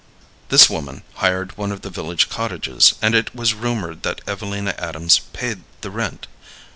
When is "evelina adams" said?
4.25-5.19